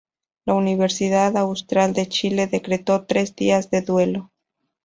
La 0.45 0.55
Universidad 0.55 1.37
Austral 1.37 1.93
de 1.93 2.07
Chile 2.07 2.47
decretó 2.47 3.05
tres 3.05 3.35
días 3.35 3.69
de 3.69 3.83
duelo. 3.83 4.31